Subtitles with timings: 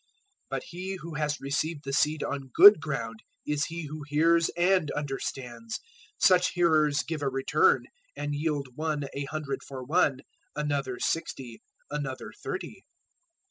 [0.49, 4.49] 013:023 But he who has received the seed on good ground is he who hears
[4.57, 5.79] and understands.
[6.17, 7.85] Such hearers give a return,
[8.17, 10.21] and yield one a hundred for one,
[10.55, 11.61] another sixty,
[11.91, 12.83] another thirty.")